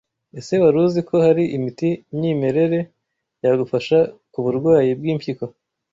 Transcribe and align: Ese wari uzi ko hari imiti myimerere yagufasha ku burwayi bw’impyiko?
Ese 0.39 0.53
wari 0.63 0.77
uzi 0.85 0.99
ko 1.09 1.15
hari 1.25 1.43
imiti 1.57 1.89
myimerere 2.15 2.79
yagufasha 3.43 3.97
ku 4.31 4.39
burwayi 4.45 4.89
bw’impyiko? 4.99 5.43